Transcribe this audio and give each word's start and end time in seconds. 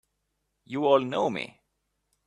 You 0.65 0.87
all 0.87 0.99
know 1.01 1.29
me! 1.29 1.61